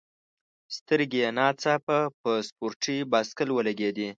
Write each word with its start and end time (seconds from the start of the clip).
سترګي 0.77 1.17
یې 1.23 1.29
نا 1.37 1.47
ځاپه 1.61 1.99
په 2.21 2.31
سپورټي 2.47 2.97
بایسکل 3.11 3.49
ولګېدې. 3.53 4.09